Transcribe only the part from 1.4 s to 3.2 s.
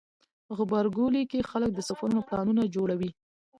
خلک د سفرونو پلانونه جوړوي.